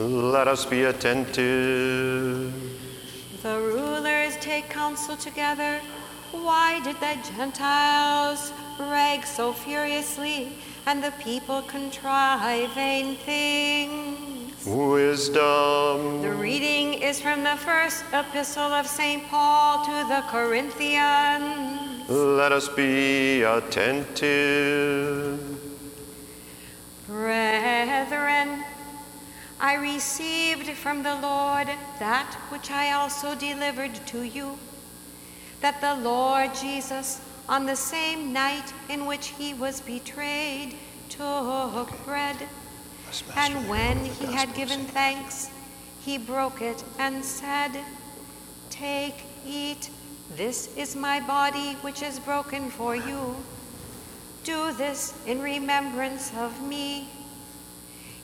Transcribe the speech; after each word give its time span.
Let 0.00 0.48
us 0.48 0.64
be 0.64 0.84
attentive. 0.84 2.54
The 3.42 3.58
rulers 3.58 4.38
take 4.38 4.70
counsel 4.70 5.14
together. 5.14 5.78
Why 6.32 6.80
did 6.82 6.98
the 7.00 7.18
Gentiles 7.36 8.50
rag 8.78 9.26
so 9.26 9.52
furiously, 9.52 10.52
and 10.86 11.04
the 11.04 11.12
people 11.22 11.60
contrive 11.62 12.72
vain 12.72 13.16
things? 13.16 14.64
Wisdom. 14.64 16.22
The 16.22 16.32
reading 16.32 16.94
is 16.94 17.20
from 17.20 17.42
the 17.44 17.56
first 17.56 18.02
epistle 18.14 18.72
of 18.72 18.86
St. 18.86 19.22
Paul 19.28 19.84
to 19.84 20.08
the 20.08 20.22
Corinthians. 20.28 22.08
Let 22.08 22.52
us 22.52 22.70
be 22.70 23.42
attentive. 23.42 24.80
Brethren, 27.06 28.64
I 29.60 29.74
received 29.74 30.70
from 30.70 31.02
the 31.02 31.16
Lord 31.16 31.68
that 31.98 32.34
which 32.48 32.70
I 32.70 32.92
also 32.92 33.34
delivered 33.34 33.94
to 34.06 34.22
you 34.22 34.58
that 35.60 35.80
the 35.82 35.94
Lord 35.96 36.54
Jesus, 36.54 37.20
on 37.48 37.66
the 37.66 37.76
same 37.76 38.32
night 38.32 38.72
in 38.88 39.04
which 39.04 39.28
he 39.28 39.52
was 39.52 39.82
betrayed, 39.82 40.76
took 41.10 41.90
bread. 42.04 42.36
And 43.36 43.68
when 43.68 44.04
he 44.04 44.32
had 44.32 44.54
given 44.54 44.84
thanks, 44.86 45.50
he 46.00 46.16
broke 46.16 46.62
it 46.62 46.82
and 46.98 47.22
said, 47.22 47.72
Take, 48.70 49.24
eat, 49.46 49.90
this 50.36 50.74
is 50.76 50.96
my 50.96 51.20
body 51.20 51.74
which 51.82 52.02
is 52.02 52.18
broken 52.18 52.70
for 52.70 52.96
you. 52.96 53.36
Do 54.44 54.72
this 54.72 55.12
in 55.26 55.42
remembrance 55.42 56.32
of 56.38 56.66
me. 56.66 57.08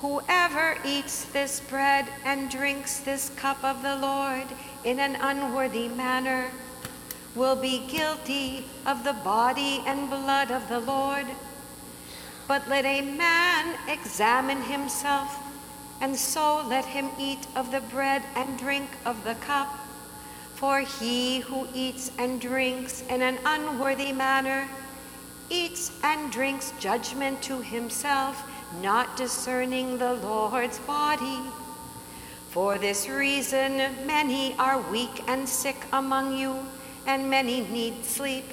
whoever 0.00 0.78
eats 0.84 1.26
this 1.26 1.60
bread 1.60 2.06
and 2.24 2.50
drinks 2.50 3.00
this 3.00 3.28
cup 3.36 3.62
of 3.62 3.82
the 3.82 3.96
Lord 3.96 4.46
in 4.84 4.98
an 4.98 5.16
unworthy 5.16 5.88
manner 5.88 6.50
will 7.34 7.56
be 7.56 7.86
guilty 7.86 8.64
of 8.86 9.04
the 9.04 9.12
body 9.12 9.82
and 9.86 10.08
blood 10.08 10.50
of 10.50 10.68
the 10.68 10.80
Lord. 10.80 11.26
But 12.48 12.66
let 12.68 12.84
a 12.84 13.02
man 13.02 13.76
examine 13.88 14.62
himself, 14.62 15.38
and 16.00 16.16
so 16.16 16.66
let 16.66 16.84
him 16.84 17.10
eat 17.18 17.46
of 17.54 17.70
the 17.70 17.82
bread 17.82 18.22
and 18.34 18.58
drink 18.58 18.88
of 19.04 19.22
the 19.24 19.34
cup. 19.36 19.68
For 20.54 20.80
he 20.80 21.40
who 21.40 21.68
eats 21.74 22.10
and 22.18 22.40
drinks 22.40 23.02
in 23.08 23.22
an 23.22 23.38
unworthy 23.44 24.12
manner 24.12 24.66
eats 25.50 25.92
and 26.02 26.32
drinks 26.32 26.72
judgment 26.80 27.42
to 27.42 27.60
himself, 27.60 28.49
not 28.80 29.16
discerning 29.16 29.98
the 29.98 30.14
Lord's 30.14 30.78
body. 30.80 31.40
For 32.50 32.78
this 32.78 33.08
reason, 33.08 33.76
many 34.06 34.54
are 34.58 34.80
weak 34.90 35.22
and 35.28 35.48
sick 35.48 35.76
among 35.92 36.36
you, 36.36 36.58
and 37.06 37.30
many 37.30 37.60
need 37.62 38.04
sleep. 38.04 38.44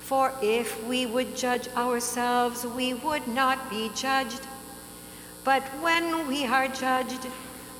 For 0.00 0.32
if 0.42 0.82
we 0.86 1.06
would 1.06 1.36
judge 1.36 1.68
ourselves, 1.76 2.66
we 2.66 2.94
would 2.94 3.26
not 3.28 3.70
be 3.70 3.90
judged. 3.94 4.40
But 5.44 5.62
when 5.80 6.26
we 6.28 6.46
are 6.46 6.68
judged, 6.68 7.26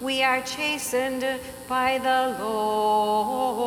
we 0.01 0.23
are 0.23 0.41
chastened 0.43 1.25
by 1.69 1.99
the 1.99 2.37
Lord, 2.43 3.63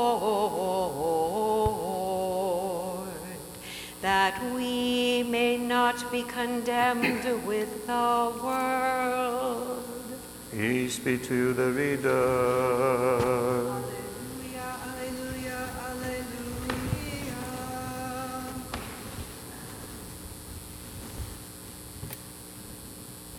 that 4.06 4.40
we 4.54 5.24
may 5.24 5.58
not 5.58 6.12
be 6.12 6.22
condemned 6.22 7.26
with 7.44 7.88
the 7.88 8.32
world. 8.44 9.84
Peace 10.52 11.00
be 11.00 11.18
to 11.18 11.54
the 11.54 11.72
reader. 11.72 12.12
Alleluia, 13.82 14.70
alleluia, 14.86 15.70
alleluia. 15.88 17.42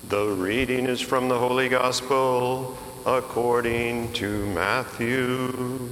The 0.08 0.24
reading 0.34 0.86
is 0.86 1.00
from 1.00 1.28
the 1.28 1.38
Holy 1.38 1.68
Gospel 1.68 2.76
according 3.06 4.12
to 4.14 4.44
Matthew. 4.46 5.88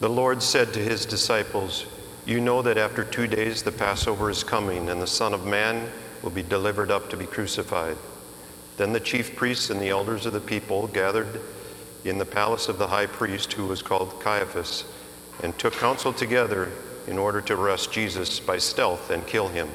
The 0.00 0.08
Lord 0.08 0.42
said 0.44 0.72
to 0.74 0.78
his 0.78 1.04
disciples, 1.04 1.84
You 2.24 2.40
know 2.40 2.62
that 2.62 2.78
after 2.78 3.02
two 3.02 3.26
days 3.26 3.64
the 3.64 3.72
Passover 3.72 4.30
is 4.30 4.44
coming, 4.44 4.90
and 4.90 5.02
the 5.02 5.08
Son 5.08 5.34
of 5.34 5.44
Man 5.44 5.90
will 6.22 6.30
be 6.30 6.42
delivered 6.44 6.92
up 6.92 7.10
to 7.10 7.16
be 7.16 7.26
crucified. 7.26 7.96
Then 8.76 8.92
the 8.92 9.00
chief 9.00 9.34
priests 9.34 9.70
and 9.70 9.80
the 9.80 9.88
elders 9.88 10.24
of 10.24 10.32
the 10.32 10.40
people 10.40 10.86
gathered 10.86 11.40
in 12.04 12.16
the 12.16 12.24
palace 12.24 12.68
of 12.68 12.78
the 12.78 12.86
high 12.86 13.06
priest, 13.06 13.52
who 13.52 13.66
was 13.66 13.82
called 13.82 14.20
Caiaphas, 14.20 14.84
and 15.42 15.58
took 15.58 15.74
counsel 15.74 16.12
together 16.12 16.70
in 17.08 17.18
order 17.18 17.40
to 17.40 17.54
arrest 17.54 17.90
Jesus 17.90 18.38
by 18.38 18.58
stealth 18.58 19.10
and 19.10 19.26
kill 19.26 19.48
him. 19.48 19.68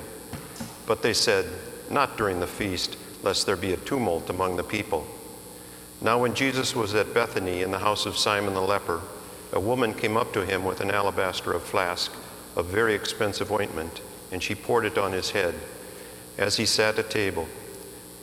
But 0.85 1.01
they 1.01 1.13
said, 1.13 1.45
Not 1.89 2.15
during 2.15 2.39
the 2.39 2.47
feast, 2.47 2.95
lest 3.23 3.45
there 3.45 3.57
be 3.57 3.73
a 3.73 3.77
tumult 3.77 4.29
among 4.29 4.55
the 4.55 4.63
people. 4.63 5.05
Now, 5.99 6.19
when 6.19 6.33
Jesus 6.33 6.73
was 6.73 6.95
at 6.95 7.13
Bethany 7.13 7.61
in 7.61 7.71
the 7.71 7.79
house 7.79 8.05
of 8.05 8.17
Simon 8.17 8.53
the 8.53 8.61
leper, 8.61 9.01
a 9.53 9.59
woman 9.59 9.93
came 9.93 10.17
up 10.17 10.33
to 10.33 10.45
him 10.45 10.65
with 10.65 10.81
an 10.81 10.89
alabaster 10.89 11.53
of 11.53 11.63
flask 11.63 12.11
of 12.55 12.65
very 12.65 12.95
expensive 12.95 13.51
ointment, 13.51 14.01
and 14.31 14.41
she 14.41 14.55
poured 14.55 14.83
it 14.83 14.97
on 14.97 15.11
his 15.11 15.29
head 15.29 15.53
as 16.39 16.57
he 16.57 16.65
sat 16.65 16.97
at 16.97 17.11
table. 17.11 17.47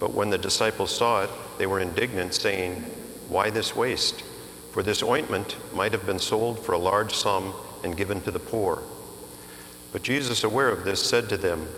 But 0.01 0.13
when 0.13 0.31
the 0.31 0.39
disciples 0.39 0.95
saw 0.95 1.23
it, 1.23 1.31
they 1.57 1.67
were 1.67 1.79
indignant, 1.79 2.35
saying, 2.35 2.85
Why 3.29 3.49
this 3.49 3.77
waste? 3.77 4.23
For 4.73 4.83
this 4.83 5.03
ointment 5.03 5.57
might 5.75 5.93
have 5.93 6.05
been 6.05 6.19
sold 6.19 6.65
for 6.65 6.73
a 6.73 6.79
large 6.79 7.15
sum 7.15 7.55
and 7.85 7.97
given 7.97 8.21
to 8.23 8.31
the 8.31 8.39
poor. 8.39 8.83
But 9.93 10.03
Jesus, 10.03 10.43
aware 10.45 10.69
of 10.69 10.85
this, 10.85 11.03
said 11.03 11.29
to 11.29 11.37
them, 11.37 11.69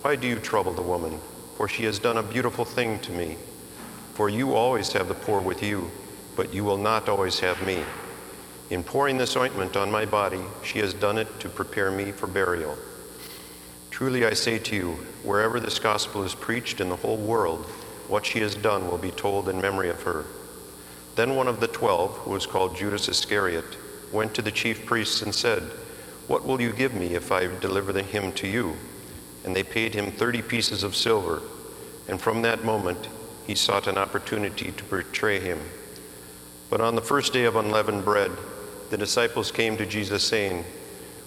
Why 0.00 0.16
do 0.16 0.26
you 0.26 0.36
trouble 0.36 0.72
the 0.72 0.82
woman? 0.82 1.20
For 1.56 1.68
she 1.68 1.84
has 1.84 1.98
done 1.98 2.16
a 2.16 2.22
beautiful 2.22 2.64
thing 2.64 2.98
to 3.00 3.12
me. 3.12 3.36
For 4.14 4.30
you 4.30 4.54
always 4.54 4.92
have 4.92 5.08
the 5.08 5.14
poor 5.14 5.40
with 5.40 5.62
you, 5.62 5.90
but 6.36 6.54
you 6.54 6.64
will 6.64 6.78
not 6.78 7.08
always 7.08 7.40
have 7.40 7.64
me. 7.66 7.82
In 8.70 8.82
pouring 8.82 9.18
this 9.18 9.36
ointment 9.36 9.76
on 9.76 9.90
my 9.90 10.06
body, 10.06 10.40
she 10.62 10.78
has 10.78 10.94
done 10.94 11.18
it 11.18 11.40
to 11.40 11.48
prepare 11.50 11.90
me 11.90 12.12
for 12.12 12.26
burial. 12.26 12.78
Truly 13.90 14.24
I 14.24 14.32
say 14.32 14.58
to 14.58 14.74
you, 14.74 14.92
wherever 15.22 15.60
this 15.60 15.78
gospel 15.78 16.24
is 16.24 16.34
preached 16.34 16.80
in 16.80 16.88
the 16.88 16.96
whole 16.96 17.18
world, 17.18 17.64
what 18.08 18.24
she 18.24 18.40
has 18.40 18.54
done 18.54 18.90
will 18.90 18.98
be 18.98 19.10
told 19.10 19.48
in 19.48 19.60
memory 19.60 19.90
of 19.90 20.02
her. 20.02 20.24
Then 21.14 21.36
one 21.36 21.46
of 21.46 21.60
the 21.60 21.68
twelve, 21.68 22.12
who 22.18 22.30
was 22.30 22.46
called 22.46 22.76
Judas 22.76 23.08
Iscariot, 23.08 23.64
went 24.12 24.34
to 24.34 24.42
the 24.42 24.50
chief 24.50 24.86
priests 24.86 25.22
and 25.22 25.34
said, 25.34 25.62
What 26.26 26.44
will 26.44 26.60
you 26.60 26.72
give 26.72 26.94
me 26.94 27.14
if 27.14 27.30
I 27.30 27.46
deliver 27.60 27.96
him 28.02 28.32
to 28.32 28.48
you? 28.48 28.76
And 29.44 29.54
they 29.54 29.62
paid 29.62 29.94
him 29.94 30.10
thirty 30.10 30.40
pieces 30.40 30.82
of 30.82 30.96
silver. 30.96 31.42
And 32.08 32.20
from 32.20 32.42
that 32.42 32.64
moment, 32.64 33.08
he 33.46 33.54
sought 33.54 33.86
an 33.86 33.98
opportunity 33.98 34.72
to 34.72 34.84
betray 34.84 35.38
him. 35.38 35.60
But 36.70 36.80
on 36.80 36.94
the 36.94 37.02
first 37.02 37.32
day 37.32 37.44
of 37.44 37.56
unleavened 37.56 38.04
bread, 38.04 38.32
the 38.94 38.98
disciples 38.98 39.50
came 39.50 39.76
to 39.76 39.84
Jesus, 39.84 40.22
saying, 40.22 40.64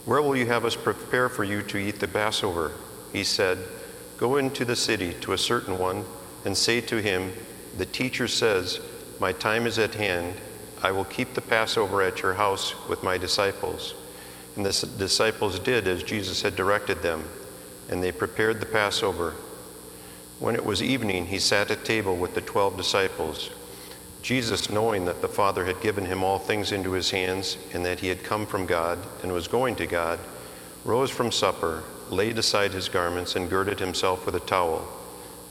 Where 0.05 0.21
will 0.21 0.37
you 0.37 0.45
have 0.45 0.63
us 0.63 0.77
prepare 0.77 1.27
for 1.27 1.43
you 1.43 1.61
to 1.63 1.77
eat 1.77 1.99
the 1.99 2.07
Passover? 2.07 2.71
He 3.11 3.25
said, 3.25 3.57
Go 4.15 4.37
into 4.37 4.63
the 4.63 4.73
city 4.73 5.13
to 5.15 5.33
a 5.33 5.37
certain 5.37 5.77
one 5.77 6.05
and 6.45 6.55
say 6.55 6.79
to 6.79 7.01
him, 7.01 7.33
The 7.77 7.85
teacher 7.85 8.29
says, 8.29 8.79
My 9.19 9.33
time 9.33 9.67
is 9.67 9.79
at 9.79 9.95
hand. 9.95 10.35
I 10.81 10.93
will 10.93 11.03
keep 11.03 11.33
the 11.33 11.41
Passover 11.41 12.01
at 12.01 12.21
your 12.21 12.35
house 12.35 12.73
with 12.87 13.03
my 13.03 13.17
disciples. 13.17 13.95
And 14.55 14.65
the 14.65 14.87
disciples 14.97 15.59
did 15.59 15.89
as 15.89 16.03
Jesus 16.03 16.41
had 16.41 16.55
directed 16.55 17.01
them, 17.01 17.25
and 17.89 18.01
they 18.01 18.13
prepared 18.13 18.61
the 18.61 18.65
Passover. 18.65 19.35
When 20.39 20.55
it 20.55 20.65
was 20.65 20.81
evening, 20.81 21.25
he 21.25 21.39
sat 21.39 21.69
at 21.69 21.83
table 21.83 22.15
with 22.15 22.33
the 22.33 22.39
twelve 22.39 22.77
disciples. 22.77 23.49
Jesus, 24.21 24.69
knowing 24.69 25.05
that 25.05 25.21
the 25.21 25.27
Father 25.27 25.65
had 25.65 25.81
given 25.81 26.05
him 26.05 26.23
all 26.23 26.39
things 26.39 26.71
into 26.71 26.91
his 26.91 27.11
hands, 27.11 27.57
and 27.73 27.85
that 27.85 27.99
he 27.99 28.07
had 28.07 28.23
come 28.23 28.45
from 28.45 28.65
God 28.65 28.99
and 29.23 29.31
was 29.31 29.47
going 29.47 29.75
to 29.75 29.87
God, 29.87 30.19
rose 30.83 31.09
from 31.09 31.31
supper, 31.31 31.83
laid 32.09 32.37
aside 32.37 32.71
his 32.71 32.89
garments, 32.89 33.35
and 33.35 33.49
girded 33.49 33.79
himself 33.79 34.25
with 34.25 34.35
a 34.35 34.41
towel. 34.41 34.87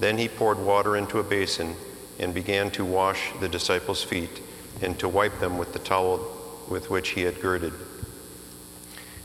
Then 0.00 0.18
he 0.18 0.28
poured 0.28 0.58
water 0.58 0.96
into 0.96 1.18
a 1.18 1.24
basin 1.24 1.74
and 2.18 2.34
began 2.34 2.70
to 2.72 2.84
wash 2.84 3.30
the 3.40 3.48
disciples' 3.48 4.02
feet 4.02 4.42
and 4.82 4.98
to 4.98 5.08
wipe 5.08 5.38
them 5.38 5.58
with 5.58 5.72
the 5.72 5.78
towel 5.78 6.32
with 6.68 6.90
which 6.90 7.10
he 7.10 7.22
had 7.22 7.40
girded. 7.40 7.72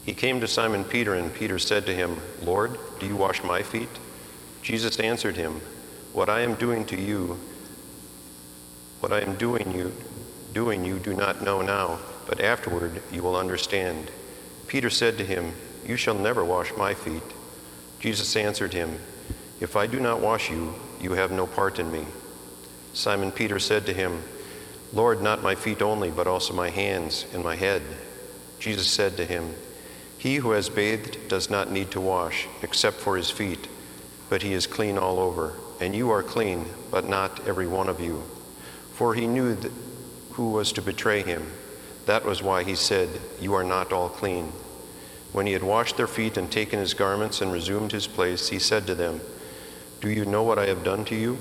He 0.05 0.13
came 0.13 0.39
to 0.39 0.47
Simon 0.47 0.83
Peter, 0.83 1.15
and 1.15 1.33
Peter 1.33 1.59
said 1.59 1.85
to 1.85 1.93
him, 1.93 2.17
Lord, 2.41 2.77
do 2.99 3.05
you 3.05 3.15
wash 3.15 3.43
my 3.43 3.61
feet? 3.61 3.89
Jesus 4.61 4.99
answered 4.99 5.37
him, 5.37 5.61
What 6.13 6.29
I 6.29 6.41
am 6.41 6.55
doing 6.55 6.85
to 6.85 6.99
you, 6.99 7.39
what 9.01 9.11
I 9.11 9.19
am 9.19 9.35
doing 9.35 9.73
you, 9.73 9.91
doing 10.53 10.85
you 10.85 10.99
do 10.99 11.13
not 11.13 11.43
know 11.43 11.61
now, 11.61 11.99
but 12.27 12.39
afterward 12.39 13.01
you 13.11 13.23
will 13.23 13.35
understand. 13.35 14.11
Peter 14.67 14.91
said 14.91 15.17
to 15.17 15.25
him, 15.25 15.53
You 15.85 15.97
shall 15.97 16.15
never 16.15 16.45
wash 16.45 16.71
my 16.77 16.93
feet. 16.93 17.23
Jesus 17.99 18.35
answered 18.35 18.73
him, 18.73 18.99
If 19.59 19.75
I 19.75 19.87
do 19.87 19.99
not 19.99 20.21
wash 20.21 20.51
you, 20.51 20.75
you 21.01 21.13
have 21.13 21.31
no 21.31 21.47
part 21.47 21.79
in 21.79 21.91
me. 21.91 22.05
Simon 22.93 23.31
Peter 23.31 23.57
said 23.57 23.87
to 23.87 23.93
him, 23.93 24.21
Lord, 24.93 25.21
not 25.21 25.41
my 25.41 25.55
feet 25.55 25.81
only, 25.81 26.11
but 26.11 26.27
also 26.27 26.53
my 26.53 26.69
hands 26.69 27.25
and 27.33 27.43
my 27.43 27.55
head. 27.55 27.81
Jesus 28.59 28.87
said 28.87 29.17
to 29.17 29.25
him, 29.25 29.55
He 30.17 30.35
who 30.35 30.51
has 30.51 30.69
bathed 30.69 31.27
does 31.27 31.49
not 31.49 31.71
need 31.71 31.89
to 31.91 32.01
wash, 32.01 32.47
except 32.61 32.97
for 32.97 33.17
his 33.17 33.31
feet, 33.31 33.67
but 34.29 34.43
he 34.43 34.53
is 34.53 34.67
clean 34.67 34.97
all 34.97 35.17
over. 35.17 35.53
And 35.79 35.95
you 35.95 36.11
are 36.11 36.21
clean, 36.21 36.65
but 36.91 37.09
not 37.09 37.47
every 37.47 37.65
one 37.65 37.89
of 37.89 37.99
you. 37.99 38.21
For 39.01 39.15
he 39.15 39.25
knew 39.25 39.57
who 40.33 40.51
was 40.51 40.71
to 40.73 40.81
betray 40.83 41.23
him. 41.23 41.51
That 42.05 42.23
was 42.23 42.43
why 42.43 42.63
he 42.63 42.75
said, 42.75 43.09
You 43.39 43.55
are 43.55 43.63
not 43.63 43.91
all 43.91 44.09
clean. 44.09 44.51
When 45.31 45.47
he 45.47 45.53
had 45.53 45.63
washed 45.63 45.97
their 45.97 46.05
feet 46.05 46.37
and 46.37 46.51
taken 46.51 46.77
his 46.77 46.93
garments 46.93 47.41
and 47.41 47.51
resumed 47.51 47.93
his 47.93 48.05
place, 48.05 48.49
he 48.49 48.59
said 48.59 48.85
to 48.85 48.93
them, 48.93 49.19
Do 50.01 50.11
you 50.11 50.23
know 50.23 50.43
what 50.43 50.59
I 50.59 50.67
have 50.67 50.83
done 50.83 51.03
to 51.05 51.15
you? 51.15 51.39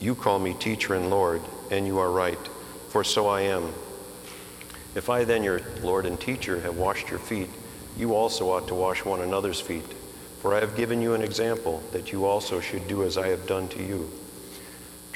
You 0.00 0.16
call 0.16 0.40
me 0.40 0.54
teacher 0.54 0.96
and 0.96 1.08
Lord, 1.08 1.40
and 1.70 1.86
you 1.86 2.00
are 2.00 2.10
right, 2.10 2.48
for 2.88 3.04
so 3.04 3.28
I 3.28 3.42
am. 3.42 3.72
If 4.96 5.08
I 5.08 5.22
then, 5.22 5.44
your 5.44 5.60
Lord 5.82 6.04
and 6.04 6.20
teacher, 6.20 6.58
have 6.62 6.78
washed 6.78 7.10
your 7.10 7.20
feet, 7.20 7.50
you 7.96 8.12
also 8.12 8.50
ought 8.50 8.66
to 8.66 8.74
wash 8.74 9.04
one 9.04 9.20
another's 9.20 9.60
feet. 9.60 9.86
For 10.40 10.52
I 10.52 10.58
have 10.58 10.76
given 10.76 11.00
you 11.00 11.14
an 11.14 11.22
example 11.22 11.80
that 11.92 12.10
you 12.10 12.24
also 12.24 12.58
should 12.58 12.88
do 12.88 13.04
as 13.04 13.16
I 13.16 13.28
have 13.28 13.46
done 13.46 13.68
to 13.68 13.84
you. 13.84 14.10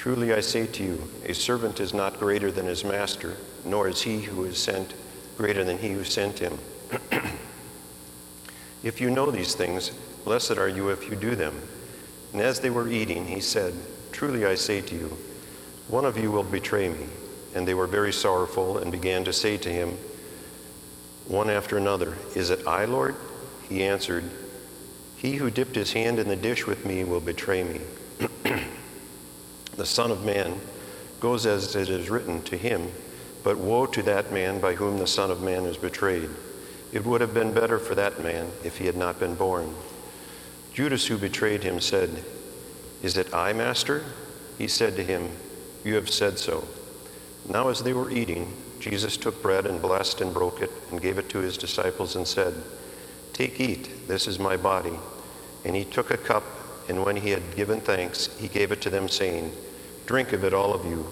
Truly 0.03 0.35
I 0.35 0.41
say 0.41 0.67
to 0.67 0.83
you, 0.83 1.09
a 1.27 1.33
servant 1.33 1.79
is 1.79 1.95
not 1.95 2.19
greater 2.19 2.51
than 2.51 2.67
his 2.67 2.83
master, 2.83 3.37
nor 3.65 3.87
is 3.87 4.03
he 4.03 4.21
who 4.21 4.43
is 4.47 4.59
sent 4.59 4.95
greater 5.37 5.63
than 5.63 5.79
he 5.79 5.93
who 5.93 6.03
sent 6.03 6.41
him. 6.41 6.59
if 8.83 9.01
you 9.01 9.11
know 9.11 9.31
these 9.31 9.55
things, 9.55 9.91
blessed 10.25 10.59
are 10.59 10.69
you 10.69 10.89
if 10.89 11.09
you 11.09 11.15
do 11.15 11.37
them. 11.37 11.55
And 12.33 12.43
as 12.43 12.59
they 12.59 12.69
were 12.69 12.89
eating, 12.89 13.25
he 13.25 13.39
said, 13.39 13.75
Truly 14.11 14.45
I 14.45 14.57
say 14.57 14.81
to 14.81 14.95
you, 14.97 15.17
one 15.87 16.05
of 16.05 16.19
you 16.19 16.33
will 16.33 16.43
betray 16.43 16.89
me. 16.89 17.07
And 17.55 17.65
they 17.65 17.75
were 17.75 17.87
very 17.87 18.13
sorrowful 18.13 18.79
and 18.79 18.91
began 18.91 19.23
to 19.23 19.33
say 19.33 19.57
to 19.59 19.69
him, 19.69 19.97
one 21.29 21.49
after 21.49 21.79
another, 21.79 22.17
Is 22.35 22.51
it 22.51 22.67
I, 22.67 22.87
Lord? 22.87 23.15
He 23.69 23.85
answered, 23.85 24.25
He 25.17 25.35
who 25.35 25.49
dipped 25.49 25.77
his 25.77 25.93
hand 25.93 26.19
in 26.19 26.27
the 26.27 26.35
dish 26.35 26.67
with 26.67 26.85
me 26.85 27.05
will 27.05 27.21
betray 27.21 27.63
me. 27.63 27.81
the 29.77 29.87
Son 29.87 30.11
of 30.11 30.25
Man 30.25 30.61
goes 31.21 31.47
as 31.47 31.75
it 31.77 31.89
is 31.89 32.11
written 32.11 32.43
to 32.43 32.57
him, 32.57 32.91
but 33.45 33.59
woe 33.59 33.87
to 33.87 34.03
that 34.03 34.33
man 34.33 34.61
by 34.61 34.75
whom 34.75 34.99
the 34.99 35.07
Son 35.07 35.31
of 35.31 35.43
Man 35.43 35.65
is 35.65 35.77
betrayed. 35.77 36.29
It 36.93 37.05
would 37.07 37.21
have 37.21 37.33
been 37.33 37.55
better 37.55 37.79
for 37.79 37.95
that 37.95 38.23
man 38.23 38.51
if 38.65 38.79
he 38.79 38.87
had 38.87 38.97
not 38.97 39.19
been 39.19 39.35
born. 39.35 39.75
Judas, 40.75 41.07
who 41.07 41.19
betrayed 41.19 41.63
him, 41.63 41.81
said, 41.81 42.25
Is 43.03 43.17
it 43.17 43.33
I, 43.35 43.53
Master? 43.53 44.05
He 44.59 44.69
said 44.69 44.97
to 44.97 45.05
him, 45.05 45.31
You 45.85 45.95
have 45.95 46.11
said 46.11 46.39
so. 46.39 46.67
Now, 47.49 47.69
as 47.69 47.83
they 47.83 47.93
were 47.93 48.11
eating, 48.11 48.53
Jesus 48.79 49.17
took 49.17 49.43
bread 49.43 49.67
and 49.67 49.81
blessed 49.81 50.21
and 50.21 50.35
broke 50.35 50.61
it 50.61 50.71
and 50.91 51.01
gave 51.01 51.19
it 51.19 51.29
to 51.31 51.39
his 51.39 51.57
disciples 51.57 52.17
and 52.17 52.27
said, 52.27 52.55
Take, 53.33 53.61
eat, 53.61 54.09
this 54.09 54.27
is 54.27 54.39
my 54.39 54.57
body. 54.57 54.99
And 55.65 55.75
he 55.75 55.85
took 55.85 56.11
a 56.11 56.17
cup, 56.17 56.45
and 56.93 57.03
when 57.03 57.17
he 57.17 57.31
had 57.31 57.57
given 57.57 57.81
thanks, 57.81 58.27
he 58.37 58.49
gave 58.49 58.71
it 58.71 58.83
to 58.83 58.91
them, 58.91 59.09
saying, 59.09 59.51
Drink 60.05 60.35
of 60.35 60.45
it, 60.45 60.53
all 60.53 60.75
of 60.75 60.85
you, 60.85 61.07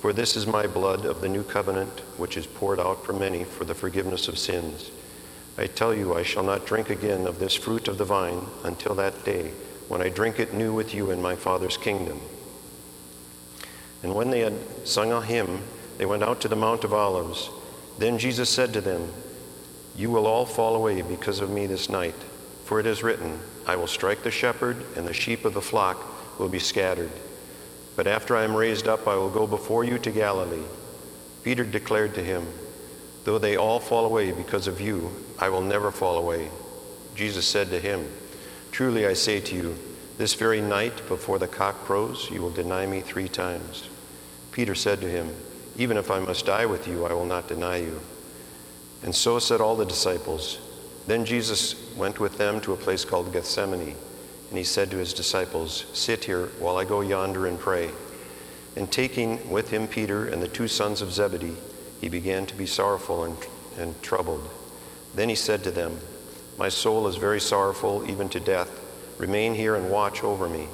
for 0.00 0.14
this 0.14 0.38
is 0.38 0.46
my 0.46 0.66
blood 0.66 1.04
of 1.04 1.20
the 1.20 1.28
new 1.28 1.42
covenant, 1.42 2.00
which 2.16 2.38
is 2.38 2.46
poured 2.46 2.80
out 2.80 3.04
for 3.04 3.12
many 3.12 3.44
for 3.44 3.66
the 3.66 3.74
forgiveness 3.74 4.26
of 4.26 4.38
sins. 4.38 4.90
I 5.58 5.66
tell 5.66 5.92
you, 5.92 6.14
I 6.14 6.22
shall 6.22 6.44
not 6.44 6.64
drink 6.64 6.88
again 6.88 7.26
of 7.26 7.38
this 7.38 7.54
fruit 7.54 7.88
of 7.88 7.98
the 7.98 8.06
vine 8.06 8.40
until 8.64 8.94
that 8.94 9.22
day 9.26 9.50
when 9.88 10.00
I 10.00 10.08
drink 10.08 10.40
it 10.40 10.54
new 10.54 10.72
with 10.72 10.94
you 10.94 11.10
in 11.10 11.20
my 11.20 11.36
Father's 11.36 11.76
kingdom. 11.76 12.22
And 14.02 14.14
when 14.14 14.30
they 14.30 14.40
had 14.40 14.54
sung 14.84 15.12
a 15.12 15.20
hymn, 15.20 15.62
they 15.98 16.06
went 16.06 16.22
out 16.22 16.40
to 16.40 16.48
the 16.48 16.56
Mount 16.56 16.84
of 16.84 16.94
Olives. 16.94 17.50
Then 17.98 18.16
Jesus 18.16 18.48
said 18.48 18.72
to 18.72 18.80
them, 18.80 19.12
You 19.94 20.08
will 20.10 20.26
all 20.26 20.46
fall 20.46 20.74
away 20.74 21.02
because 21.02 21.40
of 21.40 21.50
me 21.50 21.66
this 21.66 21.90
night, 21.90 22.16
for 22.64 22.80
it 22.80 22.86
is 22.86 23.02
written, 23.02 23.40
I 23.68 23.76
will 23.76 23.86
strike 23.86 24.22
the 24.22 24.30
shepherd, 24.30 24.84
and 24.96 25.06
the 25.06 25.12
sheep 25.12 25.44
of 25.44 25.52
the 25.52 25.60
flock 25.60 26.38
will 26.38 26.48
be 26.48 26.58
scattered. 26.58 27.10
But 27.96 28.06
after 28.06 28.34
I 28.34 28.44
am 28.44 28.56
raised 28.56 28.88
up, 28.88 29.06
I 29.06 29.14
will 29.14 29.28
go 29.28 29.46
before 29.46 29.84
you 29.84 29.98
to 29.98 30.10
Galilee. 30.10 30.64
Peter 31.44 31.64
declared 31.64 32.14
to 32.14 32.24
him, 32.24 32.46
Though 33.24 33.38
they 33.38 33.56
all 33.56 33.78
fall 33.78 34.06
away 34.06 34.32
because 34.32 34.66
of 34.66 34.80
you, 34.80 35.10
I 35.38 35.50
will 35.50 35.60
never 35.60 35.90
fall 35.90 36.16
away. 36.16 36.48
Jesus 37.14 37.46
said 37.46 37.68
to 37.68 37.78
him, 37.78 38.08
Truly 38.72 39.06
I 39.06 39.12
say 39.12 39.40
to 39.40 39.54
you, 39.54 39.76
this 40.16 40.34
very 40.34 40.60
night, 40.60 41.06
before 41.06 41.38
the 41.38 41.46
cock 41.46 41.76
crows, 41.84 42.28
you 42.30 42.40
will 42.40 42.50
deny 42.50 42.86
me 42.86 43.02
three 43.02 43.28
times. 43.28 43.88
Peter 44.50 44.74
said 44.74 45.00
to 45.02 45.10
him, 45.10 45.32
Even 45.76 45.96
if 45.96 46.10
I 46.10 46.18
must 46.20 46.46
die 46.46 46.66
with 46.66 46.88
you, 46.88 47.04
I 47.04 47.12
will 47.12 47.26
not 47.26 47.48
deny 47.48 47.76
you. 47.76 48.00
And 49.02 49.14
so 49.14 49.38
said 49.38 49.60
all 49.60 49.76
the 49.76 49.84
disciples. 49.84 50.58
Then 51.08 51.24
Jesus 51.24 51.96
went 51.96 52.20
with 52.20 52.36
them 52.36 52.60
to 52.60 52.74
a 52.74 52.76
place 52.76 53.02
called 53.02 53.32
Gethsemane, 53.32 53.96
and 54.50 54.58
he 54.58 54.62
said 54.62 54.90
to 54.90 54.98
his 54.98 55.14
disciples, 55.14 55.86
Sit 55.94 56.24
here 56.24 56.48
while 56.58 56.76
I 56.76 56.84
go 56.84 57.00
yonder 57.00 57.46
and 57.46 57.58
pray. 57.58 57.88
And 58.76 58.92
taking 58.92 59.50
with 59.50 59.70
him 59.70 59.88
Peter 59.88 60.26
and 60.28 60.42
the 60.42 60.48
two 60.48 60.68
sons 60.68 61.00
of 61.00 61.10
Zebedee, 61.10 61.56
he 62.02 62.10
began 62.10 62.44
to 62.44 62.54
be 62.54 62.66
sorrowful 62.66 63.24
and, 63.24 63.34
and 63.78 64.00
troubled. 64.02 64.50
Then 65.14 65.30
he 65.30 65.34
said 65.34 65.64
to 65.64 65.70
them, 65.70 65.98
My 66.58 66.68
soul 66.68 67.08
is 67.08 67.16
very 67.16 67.40
sorrowful, 67.40 68.04
even 68.10 68.28
to 68.28 68.38
death. 68.38 68.70
Remain 69.16 69.54
here 69.54 69.76
and 69.76 69.88
watch 69.88 70.22
over 70.22 70.46
me. 70.46 70.68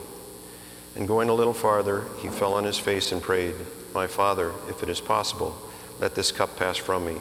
And 0.97 1.07
going 1.07 1.29
a 1.29 1.35
little 1.35 1.55
farther, 1.55 2.07
he 2.19 2.29
fell 2.29 2.55
on 2.55 2.65
his 2.65 2.79
face 2.79 3.13
and 3.13 3.23
prayed, 3.23 3.55
My 3.95 4.09
Father, 4.09 4.51
if 4.69 4.83
it 4.83 4.89
is 4.89 5.01
possible, 5.01 5.57
let 6.01 6.17
this 6.17 6.33
cup 6.33 6.57
pass 6.57 6.77
from 6.77 7.07
me. 7.07 7.19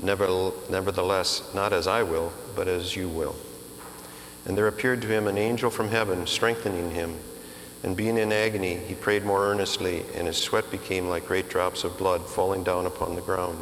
Nevertheless, 0.00 1.42
not 1.54 1.74
as 1.74 1.86
I 1.86 2.02
will, 2.02 2.32
but 2.54 2.68
as 2.68 2.96
you 2.96 3.08
will. 3.08 3.36
And 4.46 4.56
there 4.56 4.68
appeared 4.68 5.02
to 5.02 5.08
him 5.08 5.26
an 5.26 5.38
angel 5.38 5.70
from 5.70 5.88
heaven, 5.88 6.26
strengthening 6.26 6.90
him. 6.90 7.18
And 7.82 7.96
being 7.96 8.16
in 8.16 8.32
agony, 8.32 8.76
he 8.76 8.94
prayed 8.94 9.24
more 9.24 9.46
earnestly, 9.46 10.04
and 10.14 10.26
his 10.26 10.36
sweat 10.36 10.70
became 10.70 11.08
like 11.08 11.26
great 11.26 11.48
drops 11.48 11.84
of 11.84 11.98
blood 11.98 12.26
falling 12.26 12.64
down 12.64 12.86
upon 12.86 13.14
the 13.14 13.20
ground. 13.20 13.58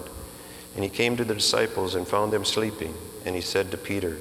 And 0.75 0.85
he 0.85 0.91
came 0.91 1.17
to 1.17 1.25
the 1.25 1.35
disciples 1.35 1.95
and 1.95 2.07
found 2.07 2.33
them 2.33 2.45
sleeping. 2.45 2.95
And 3.25 3.35
he 3.35 3.41
said 3.41 3.71
to 3.71 3.77
Peter, 3.77 4.19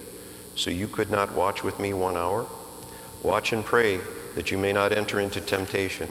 So 0.56 0.70
you 0.70 0.88
could 0.88 1.10
not 1.10 1.34
watch 1.34 1.64
with 1.64 1.80
me 1.80 1.94
one 1.94 2.18
hour? 2.18 2.46
Watch 3.24 3.54
and 3.54 3.64
pray 3.64 4.00
that 4.36 4.52
you 4.52 4.58
may 4.58 4.74
not 4.74 4.92
enter 4.92 5.20
into 5.20 5.42
temptation. 5.42 6.08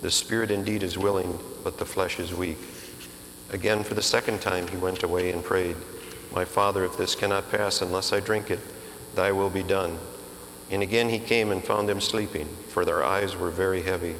The 0.00 0.10
spirit 0.10 0.50
indeed 0.50 0.82
is 0.82 0.98
willing, 0.98 1.38
but 1.62 1.78
the 1.78 1.84
flesh 1.84 2.18
is 2.18 2.34
weak. 2.34 2.58
Again, 3.50 3.84
for 3.84 3.94
the 3.94 4.02
second 4.02 4.40
time, 4.40 4.66
he 4.66 4.76
went 4.76 5.02
away 5.02 5.30
and 5.30 5.44
prayed, 5.44 5.76
My 6.34 6.44
Father, 6.44 6.84
if 6.84 6.96
this 6.96 7.14
cannot 7.14 7.50
pass 7.50 7.82
unless 7.82 8.12
I 8.12 8.20
drink 8.20 8.50
it, 8.50 8.60
thy 9.14 9.32
will 9.32 9.50
be 9.50 9.62
done. 9.62 9.98
And 10.70 10.82
again 10.82 11.10
he 11.10 11.18
came 11.18 11.50
and 11.50 11.62
found 11.62 11.88
them 11.88 12.00
sleeping, 12.00 12.48
for 12.68 12.84
their 12.84 13.04
eyes 13.04 13.36
were 13.36 13.50
very 13.50 13.82
heavy. 13.82 14.16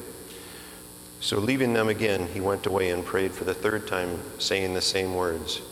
So, 1.21 1.39
leaving 1.39 1.73
them 1.73 1.89
again, 1.89 2.27
he 2.35 2.41
went 2.41 2.67
away 2.67 2.91
and 2.91 3.05
prayed 3.05 3.33
for 3.33 3.45
the 3.45 3.55
third 3.55 3.87
time, 3.87 4.19
saying 4.39 4.75
the 4.75 4.81
same 4.81 5.15
words. 5.15 5.63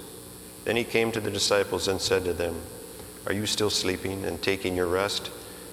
Then 0.65 0.77
he 0.77 0.85
came 0.85 1.11
to 1.11 1.21
the 1.21 1.31
disciples 1.31 1.89
and 1.89 2.01
said 2.01 2.25
to 2.25 2.33
them, 2.33 2.55
Are 3.27 3.33
you 3.33 3.47
still 3.47 3.69
sleeping 3.69 4.25
and 4.25 4.41
taking 4.41 4.77
your 4.77 4.87
rest? 4.87 5.31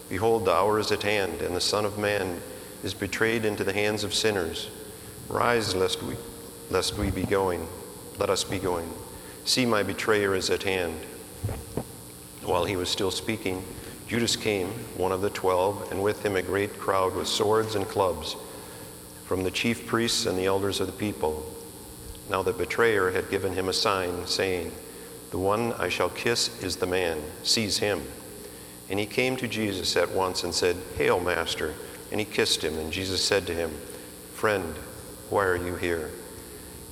Behold, 0.10 0.46
the 0.46 0.54
hour 0.54 0.80
is 0.80 0.92
at 0.92 1.04
hand, 1.04 1.44
and 1.44 1.56
the 1.56 1.62
Son 1.62 1.86
of 1.86 2.00
Man 2.00 2.42
is 2.84 2.96
betrayed 2.96 3.46
into 3.46 3.64
the 3.64 3.72
hands 3.72 4.04
of 4.04 4.16
sinners. 4.16 4.70
Rise, 5.30 5.76
lest 5.76 6.02
we, 6.02 6.16
lest 6.72 6.98
we 6.98 7.12
be 7.12 7.24
going. 7.24 7.68
Let 8.18 8.32
us 8.32 8.44
be 8.44 8.58
going. 8.58 8.90
See, 9.48 9.66
my 9.66 9.82
betrayer 9.82 10.36
is 10.36 10.50
at 10.50 10.64
hand. 10.64 10.94
While 12.44 12.66
he 12.66 12.76
was 12.76 12.90
still 12.90 13.12
speaking, 13.12 13.64
Judas 14.06 14.36
came, 14.36 14.68
one 14.98 15.14
of 15.14 15.22
the 15.22 15.30
twelve, 15.30 15.90
and 15.90 16.04
with 16.04 16.26
him 16.26 16.36
a 16.36 16.42
great 16.42 16.78
crowd 16.78 17.16
with 17.16 17.30
swords 17.30 17.76
and 17.76 17.88
clubs 17.88 18.36
from 19.24 19.46
the 19.46 19.52
chief 19.52 19.88
priests 19.88 20.26
and 20.26 20.38
the 20.38 20.48
elders 20.48 20.82
of 20.82 20.88
the 20.88 20.94
people. 20.94 21.50
Now 22.30 22.44
the 22.44 22.52
betrayer 22.52 23.10
had 23.10 23.30
given 23.30 23.54
him 23.54 23.70
a 23.70 23.74
sign, 23.74 24.28
saying, 24.28 24.70
The 25.32 25.38
one 25.38 25.72
I 25.74 25.88
shall 25.88 26.10
kiss 26.10 26.62
is 26.62 26.76
the 26.76 26.86
man. 26.86 27.18
Seize 27.44 27.78
him. 27.78 28.02
And 28.90 29.00
he 29.00 29.06
came 29.06 29.38
to 29.38 29.48
Jesus 29.48 29.96
at 29.96 30.12
once 30.12 30.44
and 30.44 30.54
said, 30.54 30.76
Hail, 30.98 31.22
Master. 31.22 31.74
And 32.12 32.20
he 32.20 32.26
kissed 32.26 32.62
him. 32.62 32.78
And 32.78 32.92
Jesus 32.92 33.24
said 33.24 33.48
to 33.48 33.56
him, 33.56 33.72
Friend, 34.34 34.76
why 35.30 35.46
are 35.46 35.56
you 35.56 35.78
here? 35.78 36.12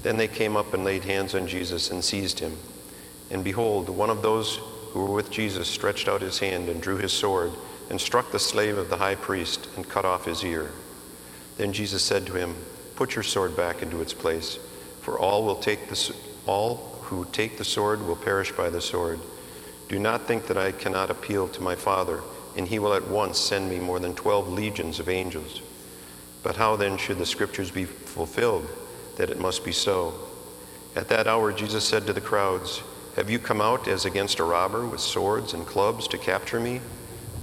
Then 0.05 0.17
they 0.17 0.27
came 0.27 0.55
up 0.55 0.75
and 0.75 0.85
laid 0.85 1.03
hands 1.03 1.33
on 1.33 1.47
Jesus 1.47 1.89
and 1.89 2.03
seized 2.03 2.37
him. 2.37 2.55
And 3.31 3.43
behold, 3.43 3.89
one 3.89 4.11
of 4.11 4.21
those 4.21 4.57
who 4.91 4.99
were 5.03 5.15
with 5.15 5.31
Jesus 5.31 5.67
stretched 5.67 6.07
out 6.07 6.21
his 6.21 6.37
hand 6.37 6.69
and 6.69 6.79
drew 6.79 6.97
his 6.97 7.11
sword 7.11 7.51
and 7.89 7.99
struck 7.99 8.31
the 8.31 8.37
slave 8.37 8.77
of 8.77 8.91
the 8.91 8.97
high 8.97 9.15
priest 9.15 9.67
and 9.75 9.89
cut 9.89 10.05
off 10.05 10.25
his 10.25 10.43
ear. 10.43 10.69
Then 11.57 11.73
Jesus 11.73 12.03
said 12.03 12.27
to 12.27 12.33
him, 12.33 12.55
Put 12.95 13.15
your 13.15 13.23
sword 13.23 13.57
back 13.57 13.81
into 13.81 13.99
its 13.99 14.13
place, 14.13 14.59
for 15.01 15.17
all 15.17 15.43
will 15.43 15.55
take 15.55 15.89
the, 15.89 16.15
all 16.45 16.99
who 17.01 17.25
take 17.31 17.57
the 17.57 17.65
sword 17.65 18.05
will 18.05 18.15
perish 18.15 18.51
by 18.51 18.69
the 18.69 18.81
sword. 18.81 19.19
Do 19.89 19.97
not 19.97 20.27
think 20.27 20.45
that 20.45 20.57
I 20.57 20.71
cannot 20.71 21.09
appeal 21.09 21.47
to 21.47 21.63
my 21.63 21.73
Father, 21.73 22.21
and 22.55 22.67
he 22.67 22.77
will 22.77 22.93
at 22.93 23.07
once 23.07 23.39
send 23.39 23.71
me 23.71 23.79
more 23.79 23.99
than 23.99 24.13
twelve 24.13 24.49
legions 24.49 24.99
of 24.99 25.09
angels. 25.09 25.63
But 26.43 26.57
how 26.57 26.75
then 26.75 26.97
should 26.97 27.17
the 27.17 27.25
scriptures 27.25 27.71
be 27.71 27.85
fulfilled 27.85 28.69
that 29.17 29.29
it 29.29 29.39
must 29.39 29.63
be 29.63 29.71
so? 29.71 30.13
At 30.95 31.09
that 31.09 31.27
hour 31.27 31.51
Jesus 31.51 31.83
said 31.83 32.07
to 32.07 32.13
the 32.13 32.21
crowds, 32.21 32.81
Have 33.15 33.29
you 33.29 33.39
come 33.39 33.61
out 33.61 33.87
as 33.87 34.05
against 34.05 34.39
a 34.39 34.43
robber 34.43 34.85
with 34.85 34.99
swords 34.99 35.53
and 35.53 35.65
clubs 35.65 36.07
to 36.09 36.17
capture 36.17 36.59
me? 36.59 36.81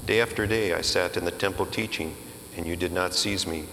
Day 0.06 0.20
after 0.20 0.46
day 0.46 0.72
I 0.72 0.80
sat 0.80 1.16
in 1.16 1.24
the 1.24 1.30
temple 1.30 1.66
teaching, 1.66 2.16
and 2.56 2.66
you 2.66 2.76
did 2.76 2.92
not 2.92 3.14
seize 3.14 3.46
me. 3.46 3.66